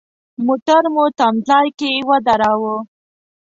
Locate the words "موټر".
0.45-0.83